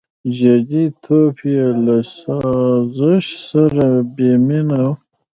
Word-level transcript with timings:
•جديتوب 0.37 1.35
یې 1.53 1.65
له 1.85 1.97
سازش 2.19 3.25
سره 3.49 3.85
بېمینه 4.15 4.79
و. 4.89 4.93